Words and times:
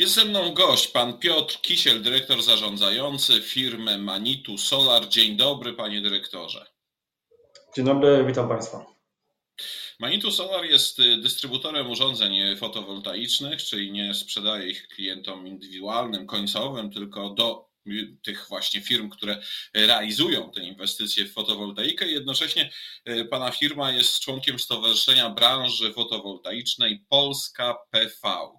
Jest 0.00 0.14
ze 0.14 0.24
mną 0.24 0.54
gość, 0.54 0.88
pan 0.88 1.18
Piotr 1.18 1.60
Kisiel, 1.60 2.02
dyrektor 2.02 2.42
zarządzający 2.42 3.42
firmy 3.42 3.98
Manitu 3.98 4.58
Solar. 4.58 5.08
Dzień 5.08 5.36
dobry, 5.36 5.72
panie 5.72 6.00
dyrektorze. 6.00 6.66
Dzień 7.76 7.84
dobry, 7.84 8.24
witam 8.26 8.48
państwa. 8.48 8.86
Manitu 9.98 10.30
Solar 10.30 10.64
jest 10.64 10.98
dystrybutorem 11.22 11.90
urządzeń 11.90 12.56
fotowoltaicznych, 12.56 13.62
czyli 13.62 13.92
nie 13.92 14.14
sprzedaje 14.14 14.70
ich 14.70 14.88
klientom 14.88 15.46
indywidualnym, 15.46 16.26
końcowym, 16.26 16.90
tylko 16.90 17.30
do 17.30 17.69
tych 18.22 18.46
właśnie 18.48 18.80
firm, 18.80 19.10
które 19.10 19.42
realizują 19.74 20.50
te 20.52 20.62
inwestycje 20.62 21.24
w 21.24 21.32
fotowoltaikę. 21.32 22.06
Jednocześnie 22.06 22.70
e, 23.04 23.24
pana 23.24 23.50
firma 23.50 23.92
jest 23.92 24.20
członkiem 24.20 24.58
Stowarzyszenia 24.58 25.30
Branży 25.30 25.92
Fotowoltaicznej 25.92 27.04
Polska 27.08 27.76
PV. 27.90 28.50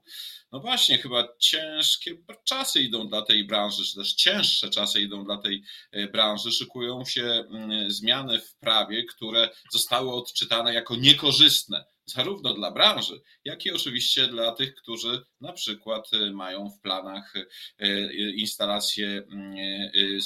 No 0.51 0.59
właśnie, 0.59 0.97
chyba 0.97 1.27
ciężkie 1.39 2.17
czasy 2.43 2.81
idą 2.81 3.07
dla 3.07 3.21
tej 3.21 3.43
branży, 3.43 3.83
czy 3.85 3.95
też 3.95 4.13
cięższe 4.13 4.69
czasy 4.69 5.01
idą 5.01 5.25
dla 5.25 5.37
tej 5.37 5.63
e, 5.91 6.07
branży. 6.07 6.51
Szykują 6.51 7.05
się 7.05 7.23
mm, 7.23 7.91
zmiany 7.91 8.39
w 8.39 8.55
prawie, 8.55 9.03
które 9.03 9.49
zostały 9.71 10.13
odczytane 10.13 10.73
jako 10.73 10.95
niekorzystne 10.95 11.80
zarówno 12.11 12.53
dla 12.53 12.71
branży, 12.71 13.21
jak 13.45 13.65
i 13.65 13.71
oczywiście 13.71 14.27
dla 14.27 14.51
tych, 14.51 14.75
którzy 14.75 15.25
na 15.41 15.53
przykład 15.53 16.09
e, 16.13 16.31
mają 16.31 16.69
w 16.69 16.79
planach 16.79 17.33
e, 17.79 18.13
instalację 18.13 19.07
mm, 19.07 19.55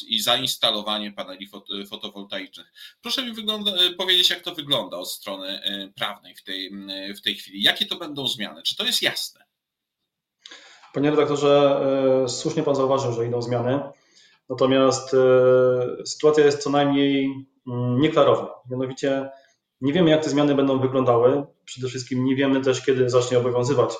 i 0.07 0.19
zainstalowanie 0.19 1.11
paneli 1.11 1.49
fotowoltaicznych. 1.89 2.73
Proszę 3.01 3.23
mi 3.23 3.33
powiedzieć, 3.97 4.29
jak 4.29 4.41
to 4.41 4.55
wygląda 4.55 4.97
od 4.97 5.11
strony 5.11 5.61
prawnej 5.95 6.35
w 6.35 6.43
tej, 6.43 6.71
w 7.15 7.21
tej 7.21 7.35
chwili. 7.35 7.61
Jakie 7.61 7.85
to 7.85 7.95
będą 7.95 8.27
zmiany? 8.27 8.63
Czy 8.63 8.75
to 8.75 8.85
jest 8.85 9.01
jasne? 9.01 9.45
Panie 10.95 11.09
redaktorze, 11.09 11.81
e, 12.23 12.29
słusznie 12.29 12.63
Pan 12.63 12.75
zauważył, 12.75 13.13
że 13.13 13.27
idą 13.27 13.41
zmiany, 13.41 13.79
natomiast 14.49 15.13
e, 15.13 16.05
sytuacja 16.05 16.45
jest 16.45 16.63
co 16.63 16.69
najmniej 16.69 17.45
mm, 17.67 17.99
nieklarowna. 17.99 18.49
Mianowicie 18.71 19.29
nie 19.81 19.93
wiemy, 19.93 20.09
jak 20.09 20.23
te 20.23 20.29
zmiany 20.29 20.55
będą 20.55 20.79
wyglądały. 20.79 21.45
Przede 21.65 21.87
wszystkim 21.87 22.25
nie 22.25 22.35
wiemy 22.35 22.61
też, 22.61 22.85
kiedy 22.85 23.09
zacznie 23.09 23.39
obowiązywać 23.39 23.93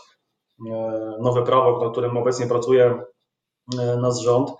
e, 0.67 1.17
nowe 1.22 1.44
prawo, 1.44 1.84
nad 1.84 1.92
którym 1.92 2.17
obecnie 2.17 2.48
pracuje 2.48 3.02
nasz 4.02 4.22
rząd. 4.22 4.52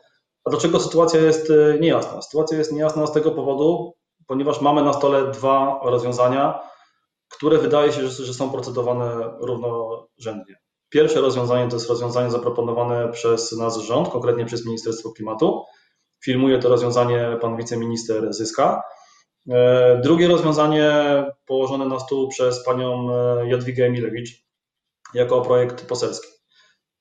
A 0.46 0.50
dlaczego 0.50 0.80
sytuacja 0.80 1.22
jest 1.22 1.52
niejasna? 1.80 2.22
Sytuacja 2.22 2.58
jest 2.58 2.72
niejasna 2.72 3.08
z 3.08 3.12
tego 3.12 3.32
powodu, 3.32 3.94
ponieważ 4.28 4.62
mamy 4.62 4.84
na 4.84 4.94
stole 4.94 5.32
dwa 5.32 5.80
rozwiązania, 5.84 6.60
które 7.30 7.58
wydaje 7.58 7.92
się, 7.92 8.08
że 8.08 8.34
są 8.34 8.52
procedowane 8.52 9.34
równorzędnie. 9.40 10.56
Pierwsze 10.90 11.22
rozwiązanie 11.22 11.70
to 11.70 11.76
jest 11.76 11.90
rozwiązanie 11.90 12.32
zaproponowane 12.32 13.10
przez 13.12 13.52
nasz 13.52 13.78
rząd, 13.78 14.10
konkretnie 14.10 14.46
przez 14.46 14.66
Ministerstwo 14.66 15.12
Klimatu. 15.12 15.64
Filmuje 16.24 16.60
to 16.60 16.70
rozwiązanie 16.70 17.38
pan 17.42 17.58
wiceminister 17.58 18.34
Zyska. 18.34 18.84
E, 19.50 20.02
drugie 20.04 20.28
rozwiązanie 20.28 20.94
położone 21.46 21.86
na 21.86 22.00
stół 22.00 22.28
przez 22.30 22.64
panią 22.64 23.10
e, 23.16 23.50
Jadwigę 23.50 23.86
Emilewicz 23.86 24.46
jako 25.14 25.42
projekt 25.42 25.88
poselski. 25.88 26.28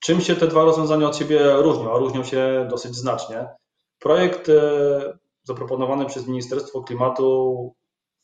Czym 0.01 0.21
się 0.21 0.37
te 0.37 0.47
dwa 0.47 0.65
rozwiązania 0.65 1.07
od 1.07 1.17
siebie 1.17 1.53
różnią? 1.53 1.95
A 1.95 1.99
różnią 1.99 2.25
się 2.25 2.67
dosyć 2.71 2.97
znacznie. 2.97 3.47
Projekt 3.99 4.49
e, 4.49 5.19
zaproponowany 5.43 6.07
przez 6.07 6.27
Ministerstwo 6.27 6.83
Klimatu 6.83 7.75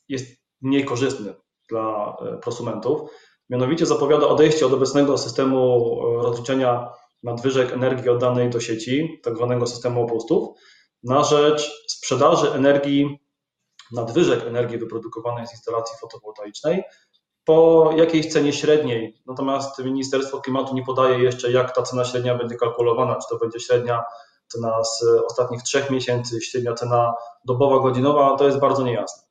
jest 0.09 0.25
mniej 0.61 0.85
korzystny 0.85 1.33
dla 1.69 2.17
prosumentów 2.41 3.09
Mianowicie 3.51 3.85
zapowiada 3.85 4.27
odejście 4.27 4.65
od 4.65 4.73
obecnego 4.73 5.17
systemu 5.17 5.95
rozliczenia 6.21 6.89
nadwyżek 7.23 7.73
energii 7.73 8.09
oddanej 8.09 8.49
do 8.49 8.59
sieci, 8.59 9.19
tak 9.23 9.35
zwanego 9.35 9.67
systemu 9.67 10.03
opustów, 10.03 10.49
na 11.03 11.23
rzecz 11.23 11.71
sprzedaży 11.87 12.51
energii, 12.51 13.19
nadwyżek 13.91 14.47
energii 14.47 14.77
wyprodukowanej 14.77 15.47
z 15.47 15.51
instalacji 15.51 15.97
fotowoltaicznej 16.01 16.83
po 17.45 17.89
jakiejś 17.95 18.27
cenie 18.27 18.53
średniej. 18.53 19.21
Natomiast 19.25 19.79
Ministerstwo 19.79 20.41
Klimatu 20.41 20.75
nie 20.75 20.83
podaje 20.83 21.19
jeszcze, 21.19 21.51
jak 21.51 21.75
ta 21.75 21.81
cena 21.81 22.05
średnia 22.05 22.37
będzie 22.37 22.55
kalkulowana, 22.55 23.15
czy 23.15 23.27
to 23.29 23.37
będzie 23.37 23.59
średnia 23.59 24.03
cena 24.47 24.83
z 24.83 25.03
ostatnich 25.25 25.63
trzech 25.63 25.89
miesięcy, 25.89 26.41
średnia 26.41 26.73
cena 26.73 27.13
dobowa, 27.45 27.79
godzinowa, 27.79 28.37
to 28.37 28.45
jest 28.45 28.59
bardzo 28.59 28.83
niejasne. 28.83 29.23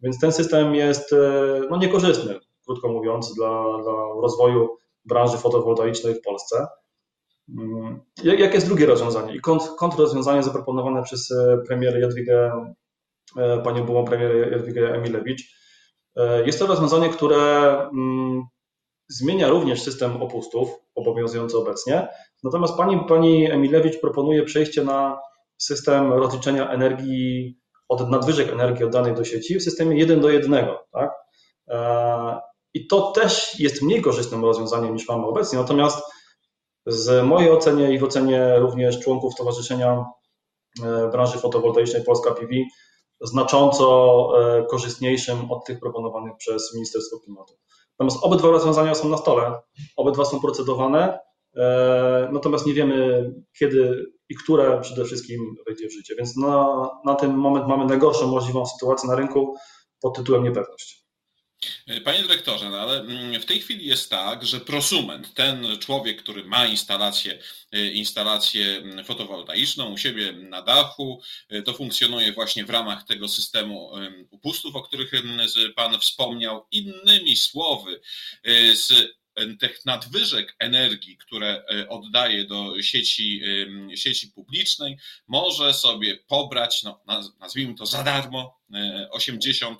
Więc 0.00 0.20
ten 0.20 0.32
system 0.32 0.74
jest 0.74 1.12
e, 1.12 1.60
no, 1.70 1.76
niekorzystny 1.76 2.40
krótko 2.64 2.88
mówiąc, 2.88 3.34
dla, 3.34 3.62
dla 3.82 3.92
rozwoju 4.22 4.76
branży 5.04 5.38
fotowoltaicznej 5.38 6.14
w 6.14 6.22
Polsce. 6.22 6.66
Mm, 7.58 8.00
jakie 8.24 8.54
jest 8.54 8.66
drugie 8.66 8.86
rozwiązanie? 8.86 9.36
I 9.36 9.40
kontrrozwiązanie 9.78 10.42
zaproponowane 10.42 11.02
przez 11.02 11.30
e, 11.30 11.58
premier 11.66 12.00
Jadwigę, 12.00 12.52
panią 13.64 13.86
byłą 13.86 14.04
premier 14.04 14.52
Jadwigę 14.52 14.94
Emilewicz. 14.94 15.42
E, 16.16 16.46
jest 16.46 16.58
to 16.58 16.66
rozwiązanie, 16.66 17.08
które 17.08 17.70
mm, 17.80 18.42
zmienia 19.08 19.48
również 19.48 19.82
system 19.82 20.22
opustów 20.22 20.68
obowiązujący 20.94 21.58
obecnie. 21.58 22.08
Natomiast 22.42 22.76
pani, 22.76 23.00
pani 23.08 23.50
Emilewicz 23.50 24.00
proponuje 24.00 24.42
przejście 24.42 24.84
na 24.84 25.18
system 25.58 26.12
rozliczenia 26.12 26.70
energii 26.70 27.58
od 27.88 28.10
nadwyżek 28.10 28.52
energii 28.52 28.84
oddanej 28.84 29.14
do 29.14 29.24
sieci 29.24 29.58
w 29.58 29.62
systemie 29.62 29.98
1 29.98 30.20
do 30.20 30.30
1. 30.30 30.66
Tak? 30.92 31.10
I 32.74 32.86
to 32.86 33.12
też 33.12 33.60
jest 33.60 33.82
mniej 33.82 34.02
korzystnym 34.02 34.44
rozwiązaniem 34.44 34.94
niż 34.94 35.08
mamy 35.08 35.26
obecnie. 35.26 35.58
Natomiast 35.58 35.98
z 36.86 37.24
mojej 37.24 37.50
ocenie 37.50 37.92
i 37.92 37.98
w 37.98 38.04
ocenie 38.04 38.58
również 38.58 39.00
członków 39.00 39.34
Stowarzyszenia 39.34 40.04
e, 40.84 41.08
Branży 41.12 41.38
Fotowoltaicznej 41.38 42.04
Polska 42.04 42.30
PV 42.30 42.48
znacząco 43.24 44.28
e, 44.40 44.64
korzystniejszym 44.64 45.50
od 45.50 45.64
tych 45.64 45.80
proponowanych 45.80 46.36
przez 46.36 46.74
Ministerstwo 46.74 47.20
Klimatu. 47.20 47.54
Natomiast 47.98 48.24
obydwa 48.24 48.48
rozwiązania 48.48 48.94
są 48.94 49.08
na 49.08 49.16
stole, 49.16 49.52
obydwa 49.96 50.24
są 50.24 50.40
procedowane, 50.40 51.18
e, 51.56 52.28
natomiast 52.32 52.66
nie 52.66 52.74
wiemy 52.74 53.30
kiedy 53.58 54.06
i 54.28 54.34
które 54.34 54.80
przede 54.80 55.04
wszystkim 55.04 55.56
wejdzie 55.66 55.88
w 55.88 55.92
życie. 55.92 56.14
Więc 56.18 56.36
na, 56.36 56.88
na 57.04 57.14
ten 57.14 57.34
moment 57.34 57.68
mamy 57.68 57.84
najgorszą 57.84 58.26
możliwą 58.28 58.66
sytuację 58.66 59.08
na 59.08 59.16
rynku 59.16 59.54
pod 60.00 60.16
tytułem 60.16 60.42
niepewność. 60.42 61.03
Panie 62.04 62.22
dyrektorze, 62.22 62.70
no 62.70 62.80
ale 62.80 63.00
mm, 63.00 63.40
w 63.40 63.44
tej 63.44 63.60
chwili 63.60 63.86
jest 63.86 64.10
tak, 64.10 64.46
że 64.46 64.60
prosument, 64.60 65.34
ten 65.34 65.78
człowiek, 65.78 66.22
który 66.22 66.44
ma 66.44 66.66
instalację, 66.66 67.38
y, 67.74 67.90
instalację 67.90 68.76
mm, 68.76 69.04
fotowoltaiczną 69.04 69.92
u 69.92 69.98
siebie 69.98 70.32
na 70.32 70.62
dachu, 70.62 71.22
y, 71.52 71.62
to 71.62 71.72
funkcjonuje 71.72 72.32
właśnie 72.32 72.64
w 72.64 72.70
ramach 72.70 73.04
tego 73.04 73.28
systemu 73.28 73.90
upustów, 74.30 74.76
o 74.76 74.82
których 74.82 75.10
Pan 75.76 76.00
wspomniał. 76.00 76.66
Innymi 76.70 77.36
słowy, 77.36 78.00
z 78.72 78.92
tych 79.60 79.84
nadwyżek 79.84 80.56
energii, 80.58 81.16
które 81.16 81.64
e, 81.70 81.88
oddaje 81.88 82.44
do 82.44 82.82
sieci, 82.82 83.42
sieci 83.94 84.28
publicznej, 84.28 84.98
może 85.26 85.74
sobie 85.74 86.16
pobrać, 86.16 86.82
no, 86.82 87.04
nazwijmy 87.40 87.74
to 87.74 87.86
za 87.86 88.02
darmo, 88.02 88.60
80%, 89.12 89.76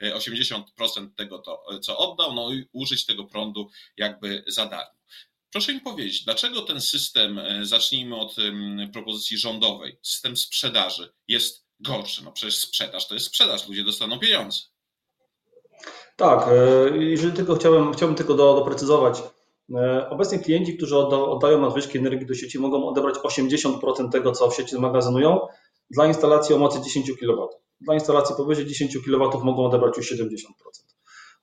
e, 0.00 0.14
80% 0.14 0.62
e, 1.04 1.10
tego, 1.16 1.38
to, 1.38 1.80
co 1.82 1.98
oddał, 1.98 2.34
no 2.34 2.52
i 2.52 2.64
użyć 2.72 3.06
tego 3.06 3.24
prądu 3.24 3.70
jakby 3.96 4.44
za 4.46 4.66
darmo. 4.66 4.98
Proszę 5.50 5.74
mi 5.74 5.80
powiedzieć, 5.80 6.24
dlaczego 6.24 6.62
ten 6.62 6.80
system, 6.80 7.40
zacznijmy 7.62 8.16
od 8.16 8.36
propozycji 8.92 9.38
rządowej, 9.38 9.98
system 10.02 10.36
sprzedaży 10.36 11.12
jest 11.28 11.66
gorszy? 11.80 12.24
No 12.24 12.32
przecież 12.32 12.58
sprzedaż 12.58 13.08
to 13.08 13.14
jest 13.14 13.26
sprzedaż, 13.26 13.68
ludzie 13.68 13.84
dostaną 13.84 14.18
pieniądze. 14.18 14.60
Tak, 16.18 16.48
e, 16.48 16.96
jeżeli 16.96 17.32
tylko 17.32 17.54
chciałbym, 17.54 17.92
chciałbym 17.92 18.16
tylko 18.16 18.34
do, 18.34 18.54
doprecyzować. 18.54 19.22
E, 19.74 20.10
obecnie 20.10 20.38
klienci, 20.38 20.76
którzy 20.76 20.96
oddają 20.96 21.60
nadwyżki 21.60 21.98
energii 21.98 22.26
do 22.26 22.34
sieci, 22.34 22.58
mogą 22.58 22.88
odebrać 22.88 23.14
80% 23.14 24.10
tego, 24.12 24.32
co 24.32 24.50
w 24.50 24.54
sieci 24.54 24.76
zmagazynują 24.76 25.40
dla 25.90 26.06
instalacji 26.06 26.54
o 26.54 26.58
mocy 26.58 26.80
10 26.80 27.12
kW. 27.20 27.48
Dla 27.80 27.94
instalacji 27.94 28.36
powyżej 28.36 28.66
10 28.66 28.98
kW 29.04 29.44
mogą 29.44 29.64
odebrać 29.64 29.96
już 29.96 30.12
70%. 30.12 30.36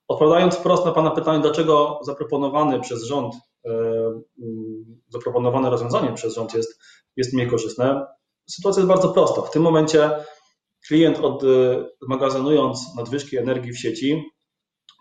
Odpowiadając 0.08 0.56
wprost 0.56 0.86
na 0.86 0.92
Pana 0.92 1.12
pytanie, 1.12 1.42
dlaczego 1.42 2.00
zaproponowany 2.04 2.80
przez 2.80 3.04
rząd, 3.04 3.36
e, 3.66 3.70
mm, 3.70 5.02
zaproponowane 5.10 5.70
rozwiązanie 5.70 6.14
przez 6.14 6.36
rząd 6.36 6.54
jest, 6.54 6.80
jest 7.16 7.34
mniej 7.34 7.50
korzystne, 7.50 8.06
sytuacja 8.50 8.80
jest 8.80 8.90
bardzo 8.90 9.10
prosta. 9.10 9.42
W 9.42 9.52
tym 9.52 9.62
momencie 9.62 10.12
klient 10.88 11.20
od, 11.20 11.44
magazynując 12.08 12.96
nadwyżki 12.96 13.38
energii 13.38 13.74
w 13.74 13.80
sieci 13.80 14.35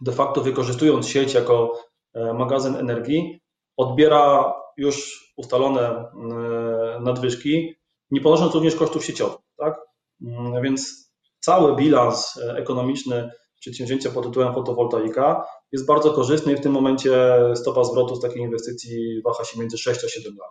de 0.00 0.12
facto 0.12 0.40
wykorzystując 0.40 1.08
sieć 1.08 1.34
jako 1.34 1.72
e, 2.14 2.32
magazyn 2.32 2.76
energii, 2.76 3.40
odbiera 3.76 4.54
już 4.76 5.24
ustalone 5.36 5.88
e, 5.90 7.00
nadwyżki, 7.00 7.74
nie 8.10 8.20
ponosząc 8.20 8.54
również 8.54 8.74
kosztów 8.74 9.04
sieciowych. 9.04 9.38
Tak? 9.56 9.80
Mm, 10.22 10.62
więc 10.62 11.10
cały 11.40 11.76
bilans 11.76 12.36
e, 12.36 12.56
ekonomiczny 12.56 13.30
przedsięwzięcia 13.60 14.10
pod 14.10 14.24
tytułem 14.24 14.54
fotowoltaika 14.54 15.46
jest 15.72 15.86
bardzo 15.86 16.10
korzystny 16.10 16.52
i 16.52 16.56
w 16.56 16.60
tym 16.60 16.72
momencie 16.72 17.38
stopa 17.54 17.84
zwrotu 17.84 18.16
z 18.16 18.20
takiej 18.20 18.42
inwestycji 18.42 19.22
waha 19.24 19.44
się 19.44 19.60
między 19.60 19.78
6 19.78 20.04
a 20.04 20.08
7 20.08 20.36
lat. 20.40 20.50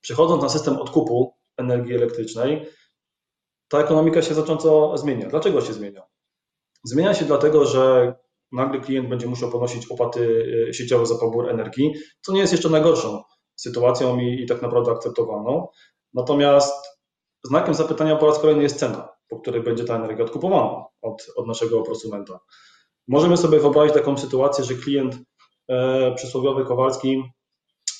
Przechodząc 0.00 0.42
na 0.42 0.48
system 0.48 0.76
odkupu 0.76 1.34
energii 1.56 1.94
elektrycznej, 1.94 2.66
ta 3.68 3.78
ekonomika 3.78 4.22
się 4.22 4.34
znacząco 4.34 4.98
zmienia. 4.98 5.28
Dlaczego 5.28 5.60
się 5.60 5.72
zmienia? 5.72 6.02
Zmienia 6.84 7.14
się 7.14 7.24
dlatego, 7.24 7.64
że 7.64 8.14
nagle 8.52 8.80
klient 8.80 9.08
będzie 9.08 9.26
musiał 9.26 9.50
ponosić 9.50 9.86
opłaty 9.86 10.20
y, 10.68 10.74
sieciowe 10.74 11.06
za 11.06 11.14
pobór 11.14 11.50
energii, 11.50 11.94
co 12.20 12.32
nie 12.32 12.40
jest 12.40 12.52
jeszcze 12.52 12.68
najgorszą 12.68 13.22
sytuacją 13.56 14.18
i, 14.18 14.42
i 14.42 14.46
tak 14.46 14.62
naprawdę 14.62 14.92
akceptowalną. 14.92 15.68
Natomiast 16.14 16.74
znakiem 17.44 17.74
zapytania 17.74 18.16
po 18.16 18.26
raz 18.26 18.38
kolejny 18.38 18.62
jest 18.62 18.78
cena, 18.78 19.08
po 19.28 19.40
której 19.40 19.62
będzie 19.62 19.84
ta 19.84 19.96
energia 19.96 20.24
odkupowana 20.24 20.84
od, 21.02 21.26
od 21.36 21.46
naszego 21.46 21.82
prosumenta. 21.82 22.40
Możemy 23.08 23.36
sobie 23.36 23.60
wyobrazić 23.60 23.94
taką 23.94 24.18
sytuację, 24.18 24.64
że 24.64 24.74
klient 24.74 25.18
e, 25.68 26.14
przysłowiowy 26.14 26.64
Kowalski 26.64 27.22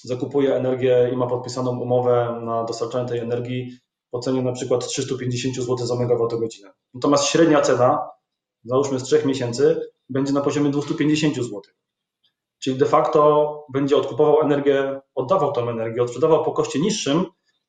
zakupuje 0.04 0.54
energię 0.54 1.10
i 1.12 1.16
ma 1.16 1.26
podpisaną 1.26 1.80
umowę 1.80 2.40
na 2.44 2.64
dostarczanie 2.64 3.08
tej 3.08 3.18
energii 3.18 3.78
po 4.10 4.18
cenie 4.18 4.42
na 4.42 4.52
przykład 4.52 4.86
350 4.86 5.56
zł 5.56 5.76
za 5.76 5.96
megawattogodzinę. 5.96 6.70
Natomiast 6.94 7.24
średnia 7.24 7.60
cena, 7.60 8.08
załóżmy 8.64 9.00
z 9.00 9.02
3 9.02 9.26
miesięcy, 9.26 9.80
będzie 10.08 10.32
na 10.32 10.40
poziomie 10.40 10.70
250 10.70 11.34
zł. 11.34 11.62
Czyli 12.58 12.76
de 12.76 12.86
facto 12.86 13.64
będzie 13.72 13.96
odkupował 13.96 14.40
energię, 14.40 15.00
oddawał 15.14 15.52
tę 15.52 15.60
energię, 15.60 16.02
odprzedawał 16.02 16.44
po 16.44 16.52
koszcie 16.52 16.78
niższym 16.78 17.26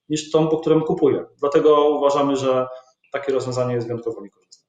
niż 0.10 0.32
tą, 0.32 0.48
po 0.48 0.58
którym 0.60 0.82
kupuje. 0.82 1.26
Dlatego 1.40 1.90
uważamy, 1.90 2.36
że 2.36 2.68
takie 3.12 3.32
rozwiązanie 3.32 3.76
jest 3.76 3.88
wyjątkowo 3.88 4.22
niekorzystne. 4.22 4.68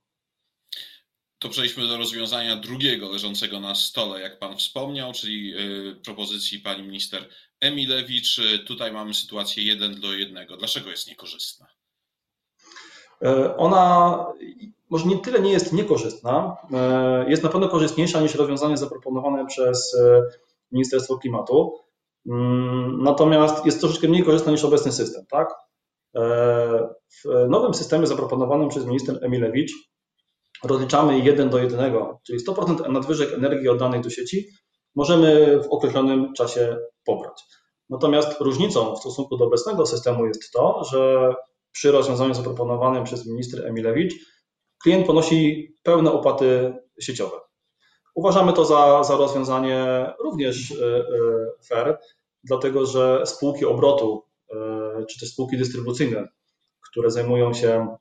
To 1.38 1.48
przejdźmy 1.48 1.88
do 1.88 1.96
rozwiązania 1.96 2.56
drugiego 2.56 3.08
leżącego 3.08 3.60
na 3.60 3.74
stole, 3.74 4.20
jak 4.20 4.38
Pan 4.38 4.56
wspomniał, 4.56 5.12
czyli 5.12 5.54
y, 5.56 5.96
propozycji 6.04 6.58
Pani 6.58 6.82
Minister 6.82 7.28
Emilewicz. 7.60 8.40
Tutaj 8.66 8.92
mamy 8.92 9.14
sytuację 9.14 9.62
jeden 9.62 10.00
do 10.00 10.12
jednego. 10.12 10.56
Dlaczego 10.56 10.90
jest 10.90 11.08
niekorzystna? 11.08 11.66
E, 13.22 13.56
ona 13.56 14.26
może 14.90 15.06
nie 15.06 15.18
tyle 15.18 15.40
nie 15.40 15.52
jest 15.52 15.72
niekorzystna, 15.72 16.56
e, 16.72 17.30
jest 17.30 17.42
na 17.42 17.48
pewno 17.48 17.68
korzystniejsza 17.68 18.20
niż 18.20 18.34
rozwiązanie 18.34 18.76
zaproponowane 18.76 19.46
przez 19.46 19.94
e, 19.94 20.22
Ministerstwo 20.72 21.18
Klimatu. 21.18 21.78
Mm, 22.28 23.02
natomiast 23.02 23.66
jest 23.66 23.80
troszeczkę 23.80 24.08
mniej 24.08 24.24
korzystna 24.24 24.52
niż 24.52 24.64
obecny 24.64 24.92
system. 24.92 25.24
Tak? 25.30 25.54
W 27.24 27.48
nowym 27.48 27.74
systemie 27.74 28.06
zaproponowanym 28.06 28.68
przez 28.68 28.86
minister 28.86 29.18
Emilewicz 29.24 29.72
rozliczamy 30.64 31.18
1 31.18 31.50
do 31.50 31.58
1, 31.58 31.94
czyli 32.26 32.38
100% 32.38 32.92
nadwyżek 32.92 33.32
energii 33.32 33.68
oddanej 33.68 34.00
do 34.00 34.10
sieci 34.10 34.48
możemy 34.94 35.60
w 35.62 35.66
określonym 35.66 36.32
czasie 36.34 36.78
pobrać. 37.04 37.44
Natomiast 37.90 38.40
różnicą 38.40 38.94
w 38.94 38.98
stosunku 38.98 39.36
do 39.36 39.44
obecnego 39.44 39.86
systemu 39.86 40.26
jest 40.26 40.52
to, 40.52 40.84
że 40.84 41.34
przy 41.72 41.92
rozwiązaniu 41.92 42.34
zaproponowanym 42.34 43.04
przez 43.04 43.26
minister 43.26 43.66
Emilewicz 43.66 44.14
klient 44.82 45.06
ponosi 45.06 45.72
pełne 45.82 46.12
opłaty 46.12 46.74
sieciowe. 47.00 47.36
Uważamy 48.14 48.52
to 48.52 48.64
za, 48.64 49.04
za 49.04 49.16
rozwiązanie 49.16 50.10
również 50.24 50.72
e, 50.72 50.84
e, 50.84 51.02
fair, 51.68 51.98
dlatego 52.44 52.86
że 52.86 53.26
spółki 53.26 53.64
obrotu 53.64 54.22
e, 54.50 55.04
czy 55.10 55.20
też 55.20 55.28
spółki 55.28 55.58
dystrybucyjne, 55.58 56.28
które 56.90 57.10
zajmują 57.10 57.54
się 57.54 57.96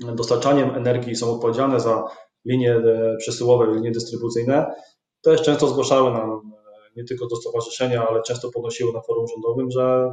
dostarczaniem 0.00 0.70
energii 0.74 1.12
i 1.12 1.16
są 1.16 1.34
odpowiedzialne 1.34 1.80
za 1.80 2.04
linie 2.44 2.80
przesyłowe, 3.18 3.74
linie 3.74 3.90
dystrybucyjne, 3.90 4.74
też 5.22 5.42
często 5.42 5.68
zgłaszały 5.68 6.10
nam 6.10 6.52
nie 6.96 7.04
tylko 7.04 7.26
do 7.26 7.36
stowarzyszenia, 7.36 8.08
ale 8.08 8.22
często 8.22 8.50
podnosiły 8.50 8.92
na 8.92 9.00
forum 9.00 9.26
rządowym, 9.28 9.70
że 9.70 10.10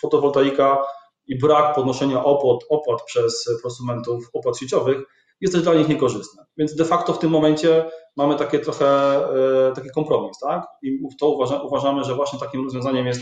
fotowoltaika 0.00 0.82
i 1.26 1.38
brak 1.38 1.74
podnoszenia 1.74 2.24
opłat, 2.24 2.60
opłat 2.68 3.02
przez 3.02 3.48
prosumentów 3.62 4.30
opłat 4.32 4.58
sieciowych 4.58 4.98
jest 5.40 5.54
też 5.54 5.62
dla 5.62 5.74
nich 5.74 5.88
niekorzystne. 5.88 6.44
Więc 6.56 6.76
de 6.76 6.84
facto 6.84 7.12
w 7.12 7.18
tym 7.18 7.30
momencie 7.30 7.90
mamy 8.16 8.36
takie 8.36 8.58
trochę 8.58 8.86
e, 9.68 9.72
taki 9.74 9.90
kompromis, 9.90 10.38
tak? 10.38 10.66
I 10.82 10.98
to 11.20 11.28
uważa, 11.28 11.62
uważamy, 11.62 12.04
że 12.04 12.14
właśnie 12.14 12.38
takim 12.38 12.64
rozwiązaniem 12.64 13.06
jest, 13.06 13.20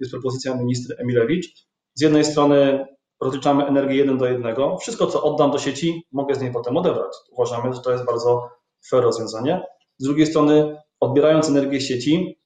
jest 0.00 0.12
propozycja 0.12 0.54
ministry 0.54 0.96
Emilewicz. 0.98 1.66
Z 1.94 2.00
jednej 2.00 2.24
strony 2.24 2.86
rozliczamy 3.20 3.66
energię 3.66 3.96
jeden 3.96 4.18
do 4.18 4.26
jednego. 4.26 4.76
Wszystko, 4.76 5.06
co 5.06 5.22
oddam 5.22 5.50
do 5.50 5.58
sieci, 5.58 6.06
mogę 6.12 6.34
z 6.34 6.40
niej 6.40 6.52
potem 6.52 6.76
odebrać. 6.76 7.12
Uważamy, 7.30 7.74
że 7.74 7.80
to 7.80 7.92
jest 7.92 8.04
bardzo 8.06 8.48
fair 8.90 9.02
rozwiązanie. 9.02 9.62
Z 9.98 10.04
drugiej 10.04 10.26
strony, 10.26 10.76
odbierając 11.00 11.48
energię 11.48 11.80
sieci, 11.80 12.38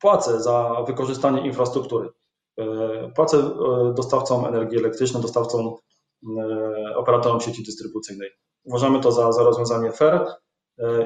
płacę 0.00 0.40
za 0.40 0.84
wykorzystanie 0.86 1.46
infrastruktury. 1.46 2.08
E, 2.58 2.64
płacę 3.14 3.36
e, 3.38 3.94
dostawcom 3.94 4.44
energii 4.44 4.78
elektrycznej, 4.78 5.22
dostawcom 5.22 5.74
operatorom 6.96 7.40
sieci 7.40 7.62
dystrybucyjnej. 7.62 8.30
Uważamy 8.64 9.00
to 9.00 9.12
za, 9.12 9.32
za 9.32 9.42
rozwiązanie 9.42 9.92
fair. 9.92 10.26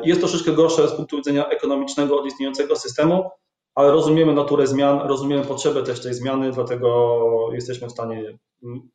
Jest 0.04 0.20
troszeczkę 0.20 0.52
gorsze 0.52 0.88
z 0.88 0.92
punktu 0.92 1.16
widzenia 1.16 1.48
ekonomicznego 1.48 2.20
od 2.20 2.26
istniejącego 2.26 2.76
systemu, 2.76 3.30
ale 3.74 3.90
rozumiemy 3.90 4.34
naturę 4.34 4.66
zmian, 4.66 5.00
rozumiemy 5.08 5.44
potrzebę 5.44 5.82
też 5.82 6.02
tej 6.02 6.14
zmiany, 6.14 6.50
dlatego 6.50 7.18
jesteśmy 7.52 7.88
w 7.88 7.92
stanie, 7.92 8.38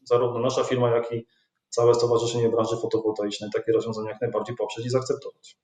zarówno 0.04 0.40
nasza 0.40 0.64
firma, 0.64 0.90
jak 0.90 1.12
i 1.12 1.28
całe 1.70 1.96
Stowarzyszenie 1.96 2.50
Branży 2.50 2.78
Fotowoltaicznej, 2.82 3.50
takie 3.54 3.72
rozwiązania 3.72 4.10
jak 4.10 4.22
najbardziej 4.22 4.56
poprzeć 4.56 4.86
i 4.86 4.90
zaakceptować. 4.90 5.58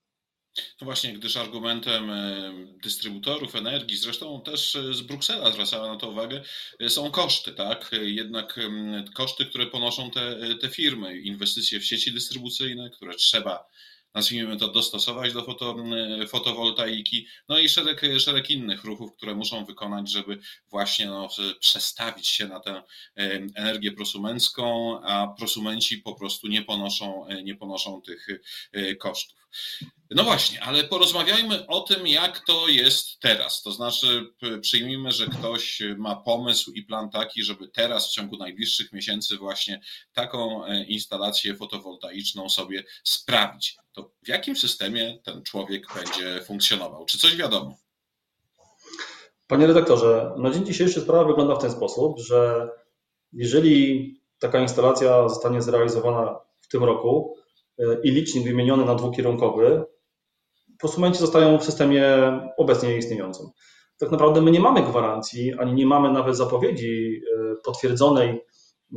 No 0.57 0.85
właśnie, 0.85 1.13
gdyż 1.13 1.37
argumentem 1.37 2.09
e, 2.09 2.53
dystrybutorów 2.83 3.55
energii, 3.55 3.97
zresztą 3.97 4.41
też 4.41 4.75
e, 4.75 4.93
z 4.93 5.01
Bruksela 5.01 5.51
zwracała 5.51 5.87
na 5.87 5.99
to 5.99 6.09
uwagę, 6.09 6.43
e, 6.79 6.89
są 6.89 7.11
koszty, 7.11 7.51
tak? 7.51 7.91
Jednak 8.01 8.59
koszty, 9.13 9.45
które 9.45 9.65
ponoszą 9.65 10.11
te, 10.11 10.55
te 10.61 10.69
firmy, 10.69 11.17
inwestycje 11.17 11.79
w 11.79 11.85
sieci 11.85 12.11
dystrybucyjne, 12.13 12.89
które 12.89 13.15
trzeba 13.15 13.65
nazwijmy 14.13 14.57
to, 14.57 14.67
dostosować 14.67 15.33
do 15.33 15.43
foto, 15.43 15.75
fotowoltaiki, 16.27 17.27
no 17.49 17.59
i 17.59 17.69
szereg, 17.69 18.01
szereg 18.19 18.49
innych 18.49 18.83
ruchów, 18.83 19.15
które 19.17 19.35
muszą 19.35 19.65
wykonać, 19.65 20.11
żeby 20.11 20.39
właśnie 20.69 21.05
no, 21.05 21.29
przestawić 21.59 22.27
się 22.27 22.47
na 22.47 22.59
tę 22.59 22.83
energię 23.55 23.91
prosumencką, 23.91 24.99
a 25.03 25.27
prosumenci 25.27 25.97
po 25.97 26.15
prostu 26.15 26.47
nie 26.47 26.61
ponoszą, 26.61 27.25
nie 27.43 27.55
ponoszą 27.55 28.01
tych 28.01 28.27
kosztów. 28.99 29.37
No 30.15 30.23
właśnie, 30.23 30.63
ale 30.63 30.83
porozmawiajmy 30.83 31.67
o 31.67 31.81
tym, 31.81 32.07
jak 32.07 32.39
to 32.47 32.67
jest 32.67 33.19
teraz. 33.19 33.61
To 33.61 33.71
znaczy, 33.71 34.33
przyjmijmy, 34.61 35.11
że 35.11 35.27
ktoś 35.27 35.81
ma 35.97 36.15
pomysł 36.15 36.71
i 36.71 36.83
plan 36.83 37.09
taki, 37.09 37.43
żeby 37.43 37.67
teraz 37.67 38.07
w 38.07 38.11
ciągu 38.11 38.37
najbliższych 38.37 38.93
miesięcy 38.93 39.37
właśnie 39.37 39.81
taką 40.13 40.65
e, 40.65 40.83
instalację 40.83 41.55
fotowoltaiczną 41.55 42.49
sobie 42.49 42.83
sprawić. 43.03 43.77
To 43.93 44.11
w 44.23 44.27
jakim 44.27 44.55
systemie 44.55 45.19
ten 45.23 45.43
człowiek 45.43 45.87
będzie 45.95 46.41
funkcjonował? 46.41 47.05
Czy 47.05 47.17
coś 47.17 47.35
wiadomo? 47.35 47.77
Panie 49.47 49.67
redaktorze, 49.67 50.31
na 50.37 50.51
dzień 50.51 50.65
dzisiejszy 50.65 51.01
sprawa 51.01 51.23
wygląda 51.23 51.55
w 51.55 51.61
ten 51.61 51.71
sposób, 51.71 52.19
że 52.19 52.69
jeżeli 53.33 54.13
taka 54.39 54.59
instalacja 54.59 55.29
zostanie 55.29 55.61
zrealizowana 55.61 56.39
w 56.61 56.67
tym 56.67 56.83
roku 56.83 57.37
e, 57.79 57.83
i 58.03 58.11
licznik 58.11 58.43
wymieniony 58.43 58.85
na 58.85 58.95
dwukierunkowy, 58.95 59.90
prosumenci 60.81 61.19
zostają 61.19 61.59
w 61.59 61.63
systemie 61.63 62.05
obecnie 62.57 62.97
istniejącym. 62.97 63.45
Tak 63.99 64.11
naprawdę 64.11 64.41
my 64.41 64.51
nie 64.51 64.59
mamy 64.59 64.83
gwarancji, 64.83 65.53
ani 65.53 65.73
nie 65.73 65.85
mamy 65.85 66.11
nawet 66.11 66.37
zapowiedzi 66.37 67.21
e, 67.37 67.55
potwierdzonej 67.63 68.45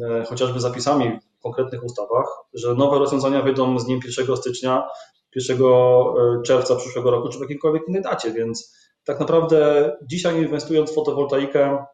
e, 0.03 0.25
chociażby 0.25 0.61
zapisami 0.61 1.19
w 1.39 1.43
konkretnych 1.43 1.85
ustawach, 1.85 2.27
że 2.55 2.75
nowe 2.75 2.99
rozwiązania 2.99 3.43
wyjdą 3.43 3.79
z 3.79 3.85
dniem 3.85 4.01
1 4.19 4.37
stycznia, 4.37 4.89
1 5.37 5.59
e, 5.63 6.43
czerwca 6.43 6.77
przyszłego 6.77 7.11
roku, 7.11 7.29
czy 7.29 7.39
w 7.39 7.41
jakiejkolwiek 7.41 7.83
innej 7.89 8.03
dacie, 8.03 8.33
więc 8.33 8.75
tak 9.05 9.21
naprawdę 9.21 9.91
dzisiaj 10.03 10.43
inwestując 10.43 10.91
w 10.91 10.95
fotowoltaikę, 10.95 11.85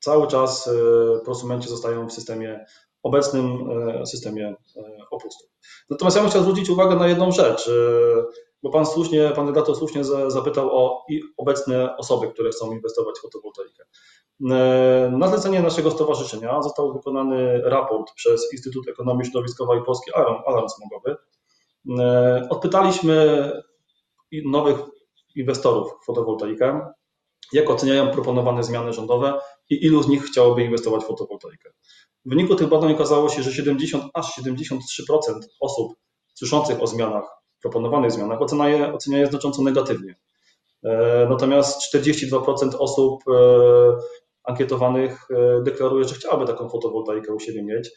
cały 0.00 0.26
czas 0.26 0.70
prosumenci 1.24 1.68
zostają 1.68 2.08
w 2.08 2.12
systemie 2.12 2.64
obecnym 3.02 3.68
systemie 4.06 4.54
opustów. 5.10 5.50
Natomiast 5.90 6.16
ja 6.16 6.22
bym 6.22 6.30
chciał 6.30 6.42
zwrócić 6.42 6.70
uwagę 6.70 6.96
na 6.96 7.08
jedną 7.08 7.32
rzecz 7.32 7.70
bo 8.62 8.70
pan 8.70 8.86
słusznie, 8.86 9.32
pan 9.36 9.46
redaktor 9.46 9.76
słusznie 9.76 10.04
zapytał 10.28 10.70
o 10.76 11.06
obecne 11.36 11.96
osoby, 11.96 12.28
które 12.28 12.50
chcą 12.50 12.72
inwestować 12.72 13.18
w 13.18 13.22
fotowoltaikę. 13.22 13.84
E, 14.50 15.12
na 15.18 15.28
zlecenie 15.28 15.62
naszego 15.62 15.90
stowarzyszenia 15.90 16.62
został 16.62 16.92
wykonany 16.92 17.60
raport 17.64 18.12
przez 18.14 18.52
Instytut 18.52 18.88
Ekonomii 18.88 19.24
Środowiskowej 19.24 19.80
i 19.80 19.84
Polski 19.84 20.12
Alarm, 20.14 20.42
Alarm 20.46 20.68
Smogowy. 20.68 21.16
E, 21.98 22.46
odpytaliśmy 22.50 23.50
nowych 24.44 24.78
inwestorów 25.34 25.92
w 26.02 26.06
fotowoltaikę, 26.06 26.92
jak 27.52 27.70
oceniają 27.70 28.10
proponowane 28.10 28.62
zmiany 28.62 28.92
rządowe 28.92 29.40
i 29.70 29.86
ilu 29.86 30.02
z 30.02 30.08
nich 30.08 30.24
chciałoby 30.24 30.64
inwestować 30.64 31.02
w 31.04 31.06
fotowoltaikę. 31.06 31.70
W 32.24 32.28
wyniku 32.30 32.54
tych 32.54 32.68
badań 32.68 32.92
okazało 32.92 33.28
się, 33.28 33.42
że 33.42 33.52
70 33.52 34.04
aż 34.14 34.38
73% 34.38 34.78
osób 35.60 35.92
słyszących 36.34 36.82
o 36.82 36.86
zmianach 36.86 37.41
proponowanych 37.62 38.12
zmianach 38.12 38.42
ocenia 38.42 38.68
je, 38.68 38.94
ocenia 38.94 39.18
je 39.18 39.26
znacząco 39.26 39.62
negatywnie. 39.62 40.14
Natomiast 41.28 41.94
42% 41.94 42.70
osób 42.78 43.22
ankietowanych 44.44 45.28
deklaruje, 45.64 46.04
że 46.04 46.14
chciałaby 46.14 46.46
taką 46.46 46.68
fotowoltaikę 46.68 47.34
u 47.34 47.40
siebie 47.40 47.62
mieć. 47.62 47.90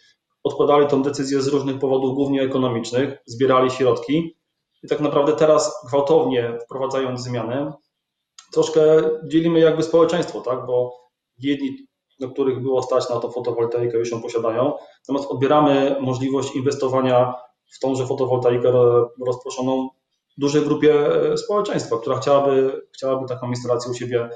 Odkładali 0.44 0.88
tą 0.88 1.04
decyzję 1.04 1.42
z 1.42 1.48
różnych 1.48 1.80
powodów, 1.80 2.16
głównie 2.16 2.42
ekonomicznych, 2.42 3.18
zbierali 3.26 3.72
środki 3.72 4.38
i 4.84 4.88
tak 4.88 5.00
naprawdę 5.00 5.34
teraz 5.34 5.86
gwałtownie 5.88 6.58
wprowadzając 6.66 7.22
zmiany, 7.22 7.72
troszkę 8.54 8.82
dzielimy 9.24 9.60
jakby 9.60 9.84
społeczeństwo, 9.84 10.42
tak? 10.42 10.66
bo 10.66 10.92
jedni, 11.38 11.78
do 12.20 12.30
których 12.30 12.62
było 12.62 12.84
stać 12.84 13.10
na 13.10 13.20
to 13.20 13.32
fotowoltaikę, 13.32 13.98
już 13.98 14.12
ją 14.12 14.22
posiadają, 14.22 14.74
natomiast 15.08 15.32
odbieramy 15.32 15.96
możliwość 16.02 16.56
inwestowania 16.56 17.34
w 17.72 17.80
tąże 17.80 18.08
fotowoltaikę 18.08 18.72
rozproszoną 19.26 19.90
dużej 20.38 20.62
grupie 20.62 21.22
e, 21.32 21.38
społeczeństwa, 21.38 21.98
która 21.98 22.18
chciałaby, 22.18 22.88
chciałaby 22.94 23.28
taką 23.28 23.50
instalację 23.50 23.92
u 23.92 23.94
siebie 23.94 24.30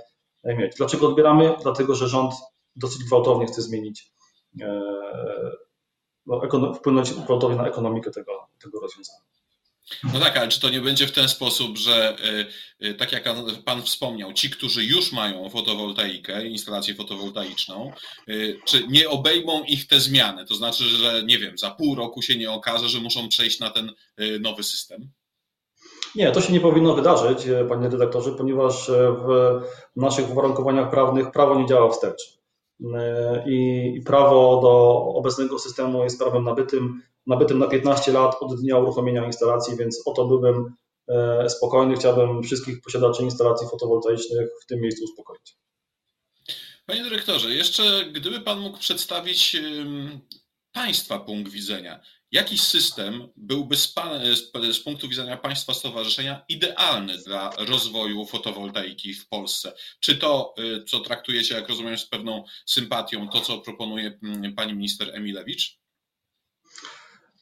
e, 0.43 0.55
mieć. 0.55 0.75
Dlaczego 0.77 1.07
odbieramy? 1.07 1.55
Dlatego, 1.61 1.95
że 1.95 2.07
rząd 2.07 2.33
dosyć 2.75 3.03
gwałtownie 3.03 3.45
chce 3.45 3.61
zmienić, 3.61 4.11
e, 4.61 4.81
no, 6.25 6.41
wpłynąć 6.73 7.13
gwałtownie 7.13 7.57
na 7.57 7.67
ekonomikę 7.67 8.11
tego, 8.11 8.47
tego 8.61 8.79
rozwiązania. 8.79 9.19
No 10.13 10.19
tak, 10.19 10.37
ale 10.37 10.47
czy 10.47 10.61
to 10.61 10.69
nie 10.69 10.81
będzie 10.81 11.07
w 11.07 11.11
ten 11.11 11.29
sposób, 11.29 11.77
że 11.77 12.15
y, 12.81 12.87
y, 12.87 12.93
tak 12.93 13.11
jak 13.11 13.23
Pan 13.65 13.81
wspomniał, 13.81 14.33
ci, 14.33 14.49
którzy 14.49 14.85
już 14.85 15.11
mają 15.11 15.49
fotowoltaikę, 15.49 16.47
instalację 16.47 16.95
fotowoltaiczną, 16.95 17.91
y, 18.29 18.59
czy 18.65 18.87
nie 18.87 19.09
obejmą 19.09 19.63
ich 19.63 19.87
te 19.87 19.99
zmiany? 19.99 20.45
To 20.45 20.55
znaczy, 20.55 20.83
że 20.83 21.23
nie 21.23 21.37
wiem, 21.37 21.57
za 21.57 21.71
pół 21.71 21.95
roku 21.95 22.21
się 22.21 22.37
nie 22.37 22.51
okaże, 22.51 22.89
że 22.89 22.99
muszą 22.99 23.29
przejść 23.29 23.59
na 23.59 23.69
ten 23.69 23.91
nowy 24.39 24.63
system? 24.63 25.09
Nie, 26.15 26.31
to 26.31 26.41
się 26.41 26.53
nie 26.53 26.59
powinno 26.59 26.95
wydarzyć, 26.95 27.37
panie 27.69 27.89
redaktorze, 27.89 28.31
ponieważ 28.31 28.91
w 29.25 29.61
naszych 29.95 30.31
uwarunkowaniach 30.31 30.89
prawnych 30.89 31.31
prawo 31.31 31.59
nie 31.59 31.67
działa 31.67 31.89
wstecz. 31.89 32.39
I 33.45 34.01
prawo 34.05 34.61
do 34.61 35.03
obecnego 35.15 35.59
systemu 35.59 36.03
jest 36.03 36.19
prawem 36.19 36.43
nabytym 36.43 37.01
nabytym 37.29 37.59
na 37.59 37.67
15 37.67 38.11
lat 38.11 38.35
od 38.39 38.61
dnia 38.61 38.77
uruchomienia 38.77 39.25
instalacji, 39.25 39.77
więc 39.77 40.01
o 40.05 40.13
to 40.13 40.25
byłbym 40.25 40.75
e, 41.07 41.49
spokojny. 41.49 41.95
Chciałbym 41.95 42.43
wszystkich 42.43 42.81
posiadaczy 42.81 43.23
instalacji 43.23 43.67
fotowoltaicznych 43.67 44.49
w 44.63 44.65
tym 44.65 44.81
miejscu 44.81 45.03
uspokoić. 45.03 45.55
Panie 46.85 47.03
dyrektorze, 47.03 47.55
jeszcze 47.55 48.05
gdyby 48.11 48.39
Pan 48.39 48.59
mógł 48.59 48.77
przedstawić 48.77 49.57
Państwa 50.71 51.19
punkt 51.19 51.51
widzenia, 51.51 51.99
jaki 52.31 52.57
system 52.57 53.29
byłby 53.37 53.77
z, 53.77 53.93
z, 54.71 54.79
punktu 54.79 55.09
widzenia 55.09 55.37
Państwa 55.37 55.73
Stowarzyszenia 55.73 56.45
idealny 56.49 57.17
dla 57.17 57.51
rozwoju 57.57 58.25
fotowoltaiki 58.25 59.13
w 59.13 59.27
Polsce? 59.27 59.73
Czy 59.99 60.17
to, 60.17 60.53
y, 60.59 60.83
co 60.83 60.99
traktujecie, 60.99 61.55
jak 61.55 61.69
rozumiem, 61.69 61.97
z 61.97 62.05
pewną 62.05 62.43
sympatią, 62.65 63.29
to 63.29 63.41
co 63.41 63.57
proponuje 63.57 64.19
Pani 64.55 64.73
Minister 64.73 65.15
Emilewicz? 65.15 65.78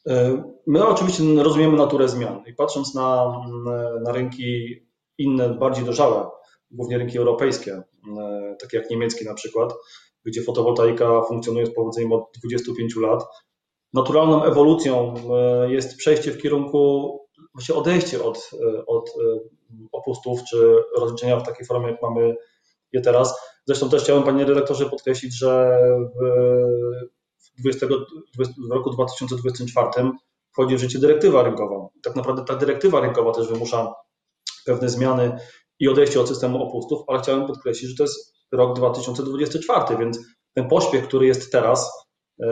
E, 0.06 0.42
my 0.66 0.86
oczywiście 0.86 1.22
rozumiemy 1.42 1.76
naturę 1.76 2.08
zmian 2.08 2.42
i 2.46 2.54
patrząc 2.54 2.94
na, 2.94 3.34
na 4.04 4.12
rynki 4.12 4.76
inne, 5.18 5.48
bardziej 5.48 5.84
dojrzałe, 5.84 6.26
głównie 6.70 6.98
rynki 6.98 7.18
europejskie, 7.18 7.82
e, 8.18 8.56
takie 8.60 8.76
jak 8.76 8.90
niemiecki 8.90 9.24
na 9.24 9.34
przykład, 9.34 9.74
gdzie 10.24 10.42
fotowoltaika 10.42 11.22
funkcjonuje 11.22 11.66
z 11.66 11.74
powodzeniem 11.74 12.12
od 12.12 12.24
25 12.44 12.96
lat, 12.96 13.24
naturalną 13.92 14.44
ewolucją 14.44 15.14
e, 15.34 15.72
jest 15.72 15.96
przejście 15.96 16.32
w 16.32 16.42
kierunku, 16.42 17.12
właśnie 17.54 17.74
odejście 17.74 18.24
od, 18.24 18.50
od 18.86 19.10
opustów 19.92 20.40
czy 20.50 20.74
rozliczenia 20.96 21.40
w 21.40 21.46
takiej 21.46 21.66
formie, 21.66 21.90
jak 21.90 22.02
mamy 22.02 22.36
je 22.92 23.00
teraz. 23.00 23.40
Zresztą 23.64 23.90
też 23.90 24.02
chciałem, 24.02 24.22
panie 24.22 24.44
redaktorze, 24.44 24.86
podkreślić, 24.86 25.38
że 25.38 25.80
w 27.58 27.62
20, 27.62 27.86
w 28.68 28.70
roku 28.70 28.90
2024 28.90 30.10
wchodzi 30.52 30.76
w 30.76 30.80
życie 30.80 30.98
dyrektywa 30.98 31.42
rynkowa. 31.42 31.88
Tak 32.02 32.16
naprawdę 32.16 32.44
ta 32.44 32.56
dyrektywa 32.56 33.00
rynkowa 33.00 33.32
też 33.32 33.48
wymusza 33.48 33.94
pewne 34.66 34.88
zmiany 34.88 35.38
i 35.80 35.88
odejście 35.88 36.20
od 36.20 36.28
systemu 36.28 36.62
opustów, 36.62 37.02
ale 37.06 37.18
chciałem 37.18 37.46
podkreślić, 37.46 37.90
że 37.90 37.96
to 37.96 38.02
jest 38.02 38.34
rok 38.52 38.76
2024, 38.76 39.98
więc 39.98 40.18
ten 40.54 40.68
pośpiech, 40.68 41.08
który 41.08 41.26
jest 41.26 41.52
teraz 41.52 42.08
e, 42.42 42.46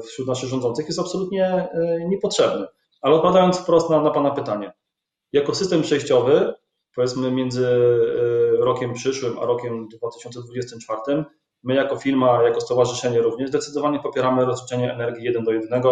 wśród 0.00 0.28
naszych 0.28 0.48
rządzących 0.48 0.86
jest 0.86 0.98
absolutnie 0.98 1.46
e, 1.46 2.08
niepotrzebny. 2.08 2.66
Ale 3.02 3.14
odpowiadając 3.14 3.58
wprost 3.58 3.90
na, 3.90 4.02
na 4.02 4.10
Pana 4.10 4.30
pytanie, 4.30 4.72
jako 5.32 5.54
system 5.54 5.82
przejściowy, 5.82 6.54
powiedzmy 6.94 7.30
między 7.30 7.66
e, 7.66 8.64
rokiem 8.64 8.92
przyszłym 8.92 9.38
a 9.38 9.46
rokiem 9.46 9.88
2024, 9.88 11.24
My 11.66 11.74
jako 11.74 11.96
firma, 11.96 12.42
jako 12.42 12.60
stowarzyszenie 12.60 13.22
również 13.22 13.48
zdecydowanie 13.48 13.98
popieramy 13.98 14.44
rozliczenie 14.44 14.92
energii 14.92 15.24
1 15.24 15.44
do 15.44 15.52
1, 15.52 15.82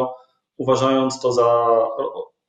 uważając 0.57 1.21
to 1.21 1.33
za 1.33 1.79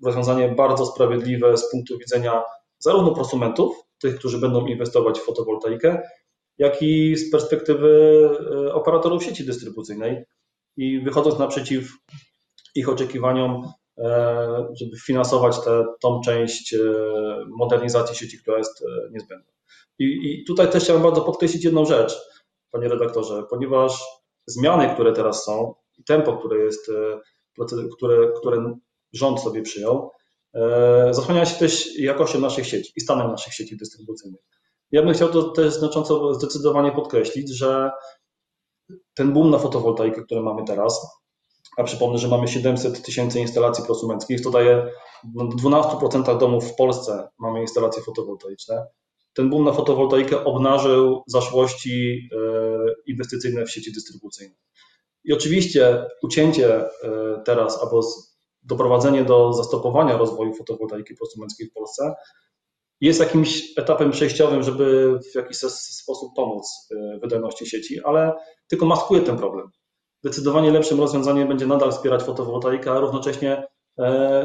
rozwiązanie 0.04 0.50
bardzo 0.50 0.86
sprawiedliwe 0.86 1.58
z 1.58 1.72
punktu 1.72 1.98
widzenia 1.98 2.44
zarówno 2.80 3.12
prosumentów, 3.12 3.76
tych, 4.02 4.20
którzy 4.20 4.38
będą 4.38 4.66
inwestować 4.66 5.20
w 5.20 5.26
fotowoltaikę, 5.26 6.02
jak 6.58 6.82
i 6.82 7.16
z 7.16 7.32
perspektywy 7.32 8.30
e, 8.68 8.74
operatorów 8.74 9.24
sieci 9.24 9.46
dystrybucyjnej 9.46 10.26
i 10.78 11.00
wychodząc 11.00 11.40
naprzeciw 11.40 11.94
ich 12.76 12.90
oczekiwaniom, 12.90 13.72
e, 13.98 14.68
żeby 14.74 14.98
finansować 15.06 15.60
tę 15.60 15.86
tą 16.02 16.22
część 16.22 16.74
e, 16.74 16.78
modernizacji 17.48 18.16
sieci, 18.16 18.38
która 18.38 18.58
jest 18.58 18.84
niezbędna. 19.12 19.52
I, 20.00 20.06
I 20.06 20.46
tutaj 20.48 20.70
też 20.70 20.84
chciałem 20.84 21.04
bardzo 21.04 21.22
podkreślić 21.22 21.64
jedną 21.64 21.86
rzecz 21.86 22.36
panie 22.76 22.88
redaktorze, 22.88 23.44
ponieważ 23.50 24.04
zmiany, 24.48 24.94
które 24.94 25.14
teraz 25.14 25.44
są 25.44 25.74
i 25.98 26.04
tempo, 26.04 26.38
które 26.38 26.58
jest, 26.58 26.90
e, 26.90 27.66
które, 27.98 28.32
które 28.40 28.76
rząd 29.14 29.40
sobie 29.42 29.62
przyjął, 29.62 30.12
e, 30.54 31.14
zasłania 31.14 31.46
się 31.46 31.60
też 31.60 32.00
jakością 32.00 32.40
naszych 32.40 32.68
sieci 32.68 32.94
i 32.96 33.02
stanem 33.02 33.32
naszych 33.32 33.54
sieci 33.54 33.78
dystrybucyjnych. 33.78 34.42
Ja 34.92 35.04
bym 35.04 35.14
chciał 35.14 35.30
to 35.30 35.44
też 35.44 35.74
znacząco 35.74 36.34
zdecydowanie 36.34 36.92
podkreślić, 36.92 37.50
że 37.50 37.92
ten 39.14 39.34
boom 39.34 39.50
na 39.50 39.60
fotowoltaikę, 39.60 40.24
który 40.24 40.42
mamy 40.42 40.64
teraz, 40.68 41.08
a 41.78 41.84
przypomnę, 41.84 42.18
że 42.18 42.28
mamy 42.28 42.48
700 42.48 43.02
tysięcy 43.02 43.40
instalacji 43.40 43.86
prosumenckich, 43.86 44.42
to 44.42 44.50
daje 44.50 44.92
w 45.36 45.56
12% 45.56 46.38
domów 46.38 46.72
w 46.72 46.76
Polsce 46.76 47.28
mamy 47.40 47.62
instalacje 47.62 48.04
fotowoltaiczne 48.04 48.86
ten 49.36 49.50
boom 49.50 49.64
na 49.64 49.72
fotowoltaikę 49.72 50.44
obnażył 50.44 51.24
zaszłości 51.28 52.30
e, 52.32 52.38
inwestycyjne 53.08 53.66
w 53.66 53.72
sieci 53.72 53.92
dystrybucyjne. 53.92 54.56
I 55.24 55.34
oczywiście 55.34 56.06
ucięcie 56.24 56.76
e, 56.76 56.90
teraz 57.46 57.84
albo 57.84 58.02
doprowadzenie 58.64 59.24
do 59.24 59.54
zastopowania 59.54 60.18
rozwoju 60.18 60.54
fotowoltaiki 60.54 61.16
prosumenckiej 61.16 61.68
w 61.68 61.74
Polsce 61.74 62.14
jest 63.02 63.20
jakimś 63.20 63.78
etapem 63.78 64.12
przejściowym, 64.12 64.64
żeby 64.64 65.20
w 65.32 65.36
jakiś 65.36 65.58
sposób 65.58 66.32
pomóc 66.36 66.90
e, 66.92 67.20
wydajności 67.20 67.66
sieci, 67.66 68.04
ale 68.04 68.34
tylko 68.68 68.86
maskuje 68.86 69.22
ten 69.22 69.38
problem. 69.38 69.68
Zdecydowanie 70.24 70.72
lepszym 70.72 71.00
rozwiązaniem 71.00 71.48
będzie 71.48 71.68
nadal 71.68 71.92
wspierać 71.92 72.24
fotowoltaikę, 72.24 72.92
a 72.92 73.00
równocześnie 73.00 73.68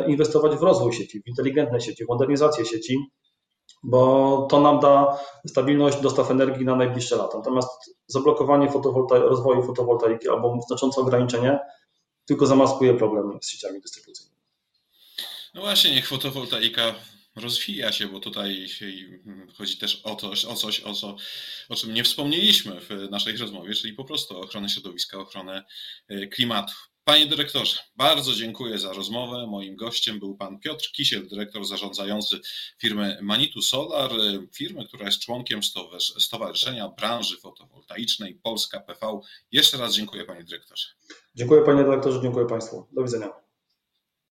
inwestować 0.07 0.57
w 0.57 0.63
rozwój 0.63 0.93
sieci, 0.93 1.23
w 1.23 1.29
inteligentne 1.29 1.81
sieci, 1.81 2.05
w 2.05 2.09
modernizację 2.09 2.65
sieci, 2.65 2.99
bo 3.83 4.47
to 4.51 4.61
nam 4.61 4.81
da 4.81 5.19
stabilność 5.47 6.01
dostaw 6.01 6.31
energii 6.31 6.65
na 6.65 6.77
najbliższe 6.77 7.17
lata. 7.17 7.39
Natomiast 7.39 7.71
zablokowanie 8.07 8.71
fotowolta 8.71 9.19
rozwoju 9.19 9.63
fotowoltaiki 9.63 10.29
albo 10.29 10.61
znaczące 10.67 11.01
ograniczenie 11.01 11.59
tylko 12.25 12.47
zamaskuje 12.47 12.95
problem 12.95 13.39
z 13.43 13.51
sieciami 13.51 13.81
dystrybucyjnymi. 13.81 14.41
No 15.55 15.61
właśnie, 15.61 15.91
niech 15.91 16.09
fotowoltaika 16.09 16.95
rozwija 17.37 17.93
się, 17.93 18.07
bo 18.07 18.21
tutaj 18.21 18.67
chodzi 19.59 19.79
też 19.79 20.01
o 20.05 20.17
coś, 20.17 20.45
o 20.45 20.55
coś, 20.55 20.81
o, 20.81 20.95
co, 20.95 21.17
o 21.69 21.75
czym 21.75 21.95
nie 21.95 22.05
wspomnieliśmy 22.05 22.81
w 22.81 23.11
naszej 23.11 23.37
rozmowie, 23.37 23.75
czyli 23.75 23.93
po 23.93 24.05
prostu 24.05 24.41
ochronę 24.41 24.69
środowiska, 24.69 25.19
ochronę 25.19 25.65
e, 26.09 26.27
klimatu. 26.27 26.75
Panie 27.05 27.27
dyrektorze, 27.27 27.79
bardzo 27.97 28.33
dziękuję 28.33 28.79
za 28.79 28.93
rozmowę. 28.93 29.47
Moim 29.47 29.77
gościem 29.77 30.19
był 30.19 30.37
pan 30.37 30.59
Piotr 30.59 30.93
Kisiel, 30.93 31.29
dyrektor 31.29 31.65
zarządzający 31.65 32.41
firmy 32.79 33.19
Manitu 33.23 33.63
Solar, 33.63 34.11
firmy, 34.53 34.87
która 34.89 35.07
jest 35.07 35.21
członkiem 35.21 35.61
Stowarzyszenia 36.19 36.89
Branży 36.89 37.37
Fotowoltaicznej 37.37 38.35
Polska 38.35 38.81
PV. 38.81 39.21
Jeszcze 39.53 39.79
raz 39.79 39.95
dziękuję 39.95 40.25
panie 40.25 40.45
dyrektorze. 40.45 40.87
Dziękuję 41.35 41.63
panie 41.63 41.85
dyrektorze, 41.85 42.21
dziękuję 42.23 42.47
państwu. 42.47 42.87
Do 42.93 43.03
widzenia. 43.03 43.50